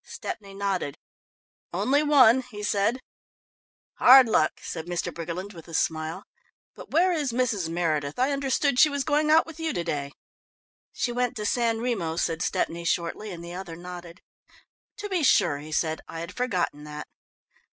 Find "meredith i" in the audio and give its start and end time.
7.69-8.31